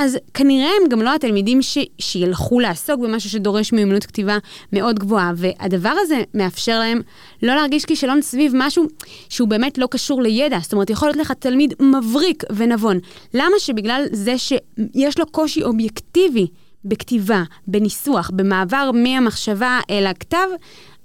[0.00, 1.78] אז כנראה הם גם לא התלמידים ש...
[1.98, 4.38] שילכו לעסוק במשהו שדורש מיומנות כתיבה
[4.72, 7.00] מאוד גבוהה, והדבר הזה מאפשר להם
[7.42, 8.84] לא להרגיש כישלון סביב משהו
[9.28, 10.58] שהוא באמת לא קשור לידע.
[10.62, 12.98] זאת אומרת, יכול להיות לך תלמיד מבריק ונבון.
[13.34, 16.46] למה שבגלל זה שיש לו קושי אובייקטיבי
[16.84, 20.46] בכתיבה, בניסוח, במעבר מהמחשבה אל הכתב,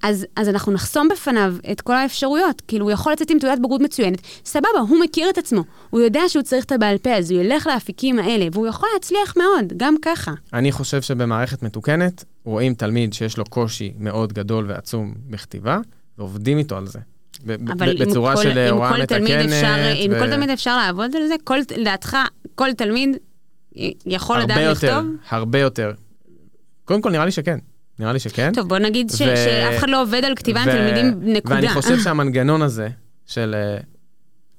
[0.05, 2.61] אז, אז אנחנו נחסום בפניו את כל האפשרויות.
[2.67, 5.63] כאילו, הוא יכול לצאת עם תעודת בגרות מצוינת, סבבה, הוא מכיר את עצמו.
[5.89, 9.33] הוא יודע שהוא צריך את הבעל פה, אז הוא ילך לאפיקים האלה, והוא יכול להצליח
[9.37, 10.31] מאוד, גם ככה.
[10.53, 15.79] אני חושב שבמערכת מתוקנת, רואים תלמיד שיש לו קושי מאוד גדול ועצום בכתיבה,
[16.17, 16.99] ועובדים איתו על זה.
[17.45, 19.29] אבל בצורה כל, של אם הוראה מתקנת.
[19.29, 19.75] אפשר,
[20.11, 22.17] ו- כל תלמיד אפשר לעבוד על זה, כל, לדעתך,
[22.55, 23.17] כל תלמיד
[24.05, 25.15] יכול הרבה לדעת יותר, לכתוב?
[25.29, 25.91] הרבה יותר.
[26.85, 27.59] קודם כל, נראה לי שכן.
[27.99, 28.51] נראה לי שכן.
[28.53, 31.55] טוב, בוא נגיד ש, ו- שאף אחד לא עובד על כתיבה עם ו- תלמידים, נקודה.
[31.55, 32.89] ואני חושב שהמנגנון הזה
[33.25, 33.55] של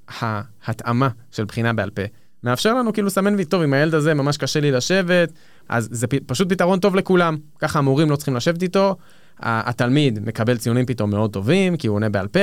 [0.09, 0.23] uh,
[0.65, 2.01] ההתאמה של בחינה בעל פה,
[2.43, 5.31] מאפשר לנו כאילו לסמן וי, טוב, עם הילד הזה ממש קשה לי לשבת,
[5.69, 7.37] אז זה פ- פשוט פתרון טוב לכולם.
[7.59, 8.95] ככה המורים לא צריכים לשבת איתו,
[9.39, 12.39] התלמיד מקבל ציונים פתאום מאוד טובים, כי הוא עונה בעל פה,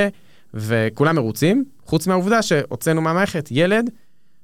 [0.53, 3.89] וכולם מרוצים, חוץ מהעובדה שהוצאנו מהמערכת ילד,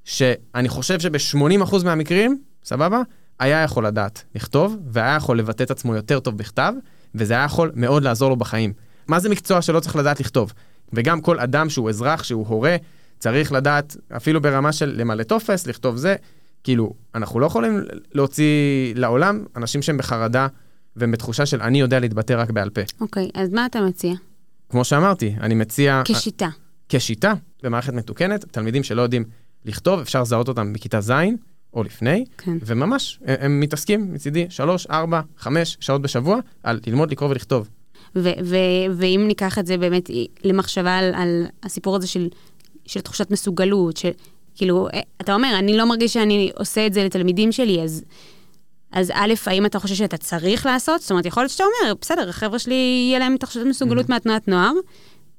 [0.05, 3.01] שאני חושב שב-80% מהמקרים, סבבה?
[3.41, 6.73] היה יכול לדעת לכתוב, והיה יכול לבטא את עצמו יותר טוב בכתב,
[7.15, 8.73] וזה היה יכול מאוד לעזור לו בחיים.
[9.07, 10.53] מה זה מקצוע שלא צריך לדעת לכתוב?
[10.93, 12.75] וגם כל אדם שהוא אזרח, שהוא הורה,
[13.19, 16.15] צריך לדעת, אפילו ברמה של למלא טופס, לכתוב זה.
[16.63, 17.79] כאילו, אנחנו לא יכולים
[18.13, 20.47] להוציא לעולם אנשים שהם בחרדה
[20.95, 22.81] והם בתחושה של אני יודע להתבטא רק בעל פה.
[23.01, 24.13] אוקיי, אז מה אתה מציע?
[24.69, 26.01] כמו שאמרתי, אני מציע...
[26.05, 26.49] כשיטה.
[26.89, 29.23] כשיטה, במערכת מתוקנת, תלמידים שלא יודעים
[29.65, 31.11] לכתוב, אפשר לזהות אותם בכיתה ז'
[31.73, 32.57] או לפני, כן.
[32.65, 37.69] וממש, הם, הם מתעסקים מצידי שלוש, ארבע, חמש שעות בשבוע על ללמוד לקרוא ולכתוב.
[38.15, 40.09] ו- ו- ואם ניקח את זה באמת
[40.43, 42.27] למחשבה על, על הסיפור הזה של,
[42.85, 47.51] של תחושת מסוגלות, שכאילו, אה, אתה אומר, אני לא מרגיש שאני עושה את זה לתלמידים
[47.51, 48.03] שלי, אז,
[48.91, 51.01] אז א', האם אתה חושב שאתה צריך לעשות?
[51.01, 54.09] זאת אומרת, יכול להיות שאתה אומר, בסדר, החבר'ה שלי, יהיה להם תחושת מסוגלות mm-hmm.
[54.09, 54.73] מהתנועת נוער,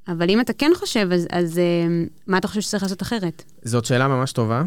[0.09, 1.65] אבל אם אתה כן חושב, אז, אז אה,
[2.27, 3.45] מה אתה חושב שצריך לעשות אחרת?
[3.65, 4.63] זאת שאלה ממש טובה,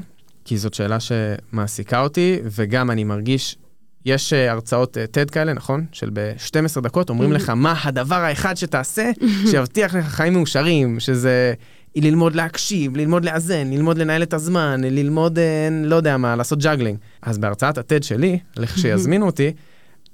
[0.46, 3.58] כי זאת שאלה שמעסיקה אותי, וגם אני מרגיש
[4.06, 5.86] יש uh, הרצאות uh, TED כאלה, נכון?
[5.92, 9.12] של ב-12 דקות אומרים לך מה הדבר האחד שתעשה
[9.52, 11.54] שיבטיח לך חיים מאושרים, שזה
[11.96, 15.42] ללמוד להקשיב, ללמוד לאזן, ללמוד לנהל את הזמן, ללמוד, uh,
[15.86, 16.98] לא יודע מה, לעשות juggling.
[17.22, 19.52] אז בהרצאת ה-TED שלי, לכשיזמינו אותי,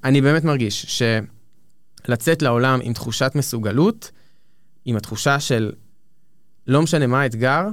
[0.03, 1.03] אני באמת מרגיש
[2.05, 4.11] שלצאת לעולם עם תחושת מסוגלות,
[4.85, 5.71] עם התחושה של
[6.67, 7.67] לא משנה מה האתגר,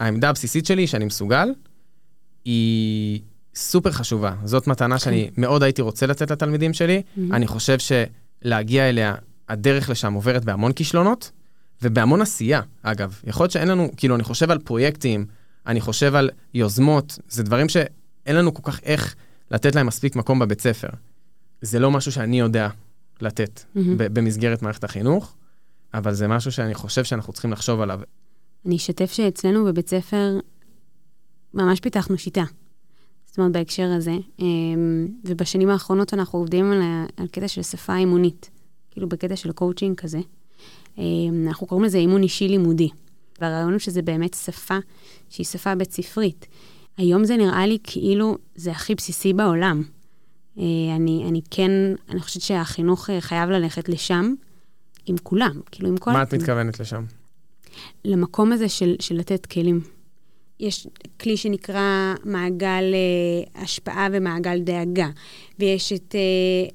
[0.00, 1.48] העמדה הבסיסית שלי שאני מסוגל,
[2.48, 3.20] היא
[3.54, 4.34] סופר חשובה.
[4.44, 5.40] זאת מתנה שאני כן.
[5.40, 7.02] מאוד הייתי רוצה לתת לתלמידים שלי.
[7.02, 7.20] Mm-hmm.
[7.32, 9.14] אני חושב שלהגיע אליה,
[9.48, 11.30] הדרך לשם עוברת בהמון כישלונות
[11.82, 13.20] ובהמון עשייה, אגב.
[13.24, 15.26] יכול להיות שאין לנו, כאילו, אני חושב על פרויקטים,
[15.66, 19.14] אני חושב על יוזמות, זה דברים שאין לנו כל כך איך
[19.50, 20.88] לתת להם מספיק מקום בבית ספר.
[21.62, 22.68] זה לא משהו שאני יודע
[23.20, 23.80] לתת mm-hmm.
[23.96, 25.34] במסגרת מערכת החינוך,
[25.94, 28.00] אבל זה משהו שאני חושב שאנחנו צריכים לחשוב עליו.
[28.66, 30.38] אני אשתף שאצלנו בבית ספר
[31.58, 32.44] ממש פיתחנו שיטה.
[33.26, 34.14] זאת אומרת, בהקשר הזה.
[34.38, 36.82] אמ, ובשנים האחרונות אנחנו עובדים על,
[37.16, 38.50] על קטע של שפה אימונית,
[38.90, 40.18] כאילו בקטע של קואוצ'ינג כזה.
[40.98, 42.88] אמ, אנחנו קוראים לזה אימון אישי לימודי.
[43.40, 44.78] והרעיון הוא שזה באמת שפה
[45.28, 46.46] שהיא שפה בית ספרית.
[46.96, 49.82] היום זה נראה לי כאילו זה הכי בסיסי בעולם.
[50.58, 50.64] אה,
[50.96, 51.70] אני, אני כן,
[52.08, 54.34] אני חושבת שהחינוך אה, חייב ללכת לשם,
[55.06, 56.12] עם כולם, כאילו עם כל...
[56.12, 57.04] מה את מתכוונת לשם?
[58.04, 59.80] למקום הזה של, של לתת כלים.
[60.60, 60.86] יש
[61.20, 65.08] כלי שנקרא מעגל אה, השפעה ומעגל דאגה,
[65.58, 66.68] ויש את אה,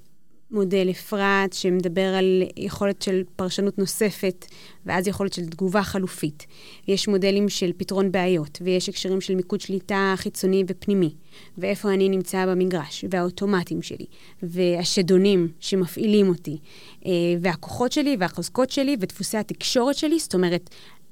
[0.53, 4.45] מודל אפרת שמדבר על יכולת של פרשנות נוספת,
[4.85, 6.45] ואז יכולת של תגובה חלופית.
[6.87, 11.13] ויש מודלים של פתרון בעיות, ויש הקשרים של מיקוד שליטה חיצוני ופנימי,
[11.57, 14.05] ואיפה אני נמצא במגרש, והאוטומטים שלי,
[14.43, 16.57] והשדונים שמפעילים אותי,
[17.05, 20.69] אה, והכוחות שלי, והחוזקות שלי, ודפוסי התקשורת שלי, זאת אומרת,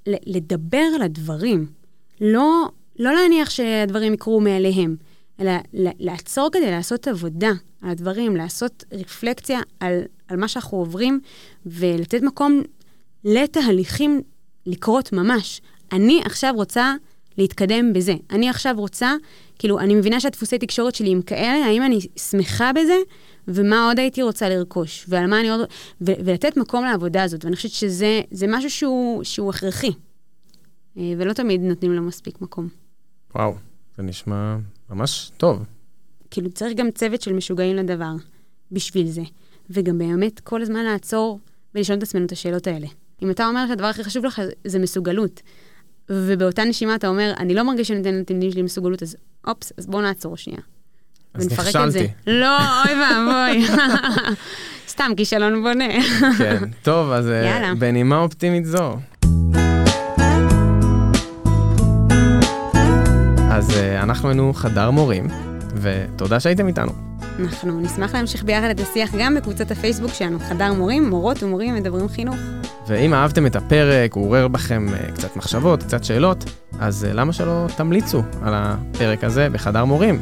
[0.08, 1.81] לדבר על הדברים.
[2.22, 4.96] לא, לא להניח שהדברים יקרו מאליהם,
[5.40, 11.20] אלא לעצור כדי לעשות עבודה על הדברים, לעשות רפלקציה על, על מה שאנחנו עוברים,
[11.66, 12.62] ולתת מקום
[13.24, 14.22] לתהליכים
[14.66, 15.62] לקרות ממש.
[15.92, 16.96] אני עכשיו רוצה
[17.38, 18.14] להתקדם בזה.
[18.32, 19.14] אני עכשיו רוצה,
[19.60, 22.96] כאילו, אני מבינה שהדפוסי תקשורת שלי הם כאלה, האם אני שמחה בזה,
[23.48, 25.60] ומה עוד הייתי רוצה לרכוש, ועל מה אני עוד...
[26.02, 29.92] ו- ולתת מקום לעבודה הזאת, ואני חושבת שזה משהו שהוא, שהוא הכרחי.
[30.98, 32.68] אה, ולא תמיד נותנים לו מספיק מקום.
[33.36, 33.56] וואו,
[33.98, 34.58] זה נשמע
[34.90, 35.64] ממש טוב.
[36.32, 38.12] כאילו, צריך גם צוות של משוגעים לדבר
[38.72, 39.22] בשביל זה.
[39.70, 41.40] וגם באמת כל הזמן לעצור
[41.76, 42.88] ולשאול את עצמנו את השאלות האלה.
[43.22, 45.42] אם אתה אומר שהדבר הכי חשוב לך זה מסוגלות,
[46.10, 49.88] ובאותה נשימה אתה אומר, אני לא מרגיש שאני נותן לתלמידים שלי מסוגלות, אז אופס, אז
[49.88, 50.62] בואו נעצור שנייה.
[51.34, 52.08] אז נכשלתי.
[52.28, 53.68] לא, אוי ואבוי.
[54.88, 55.86] סתם כישלון בונה.
[56.38, 57.76] כן, טוב, אז אה, יאללה.
[57.76, 58.98] בנימה אופטימית זו.
[63.62, 65.28] אז uh, אנחנו היינו חדר מורים,
[65.76, 66.92] ותודה שהייתם איתנו.
[67.40, 72.08] אנחנו נשמח להמשיך ביחד את השיח גם בקבוצת הפייסבוק שלנו, חדר מורים, מורות ומורים מדברים
[72.10, 72.36] חינוך.
[72.88, 76.46] ואם אהבתם את הפרק, הוא עורר בכם uh, קצת מחשבות, קצת שאלות,
[76.80, 80.22] אז uh, למה שלא תמליצו על הפרק הזה בחדר מורים?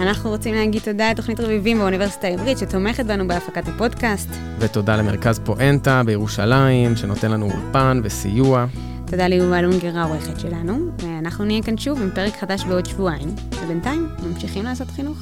[0.00, 4.28] אנחנו רוצים להגיד תודה לתוכנית רביבים באוניברסיטה העברית שתומכת בנו בהפקת הפודקאסט.
[4.58, 8.66] ותודה למרכז פואנטה בירושלים, שנותן לנו אולפן וסיוע.
[9.10, 13.28] תודה ליובל אונגר העורכת שלנו, ואנחנו נהיה כאן שוב עם פרק חדש בעוד שבועיים,
[13.62, 15.18] ובינתיים ממשיכים לעשות חינוך.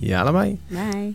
[0.00, 0.56] יאללה ביי.
[0.70, 1.12] ביי.